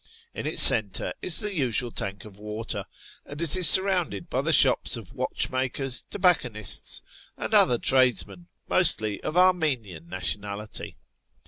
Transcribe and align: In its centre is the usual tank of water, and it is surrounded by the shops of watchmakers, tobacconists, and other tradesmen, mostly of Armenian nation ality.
In 0.33 0.47
its 0.47 0.63
centre 0.63 1.13
is 1.21 1.41
the 1.41 1.53
usual 1.53 1.91
tank 1.91 2.25
of 2.25 2.39
water, 2.39 2.85
and 3.23 3.39
it 3.39 3.55
is 3.55 3.69
surrounded 3.69 4.31
by 4.31 4.41
the 4.41 4.51
shops 4.51 4.97
of 4.97 5.13
watchmakers, 5.13 6.05
tobacconists, 6.09 7.03
and 7.37 7.53
other 7.53 7.77
tradesmen, 7.77 8.47
mostly 8.67 9.21
of 9.21 9.37
Armenian 9.37 10.09
nation 10.09 10.41
ality. 10.41 10.95